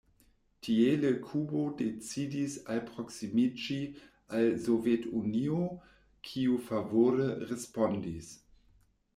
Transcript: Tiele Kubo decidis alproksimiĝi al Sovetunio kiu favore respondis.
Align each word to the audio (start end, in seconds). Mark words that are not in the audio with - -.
Tiele 0.67 1.09
Kubo 1.25 1.65
decidis 1.81 2.55
alproksimiĝi 2.75 3.77
al 4.39 4.49
Sovetunio 4.65 5.61
kiu 6.31 6.59
favore 6.71 7.29
respondis. 7.53 8.33